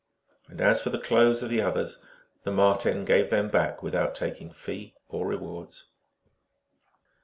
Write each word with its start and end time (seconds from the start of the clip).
And 0.47 0.59
as 0.61 0.81
for 0.81 0.89
the 0.89 0.97
clothes 0.97 1.43
of 1.43 1.51
the 1.51 1.61
others, 1.61 1.99
the 2.43 2.49
Marten 2.51 3.05
gave 3.05 3.29
them 3.29 3.49
back 3.49 3.83
without 3.83 4.15
taking 4.15 4.49
fee 4.51 4.95
or 5.09 5.27
re 5.27 5.35
wards. 5.35 5.85